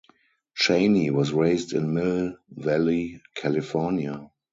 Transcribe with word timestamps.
Chaney 0.55 1.11
was 1.11 1.31
raised 1.31 1.73
in 1.73 1.93
Mill 1.93 2.35
Valley, 2.49 3.21
California. 3.35 4.31